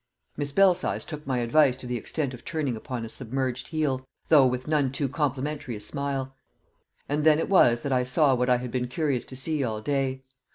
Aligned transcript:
Miss 0.35 0.51
Belsize 0.51 1.05
took 1.05 1.27
my 1.27 1.37
advice 1.41 1.77
to 1.77 1.85
the 1.85 1.95
extent 1.95 2.33
of 2.33 2.43
turning 2.43 2.75
upon 2.75 3.05
a 3.05 3.07
submerged 3.07 3.67
heel, 3.67 4.03
though 4.29 4.47
with 4.47 4.67
none 4.67 4.91
too 4.91 5.07
complimentary 5.07 5.75
a 5.75 5.79
smile; 5.79 6.33
and 7.07 7.23
then 7.23 7.37
it 7.37 7.49
was 7.49 7.81
that 7.81 7.93
I 7.93 8.01
saw 8.01 8.33
what 8.33 8.49
I 8.49 8.57
had 8.57 8.71
been 8.71 8.87
curious 8.87 9.25
to 9.25 9.35
see 9.35 9.63
all 9.63 9.79
day. 9.79 10.23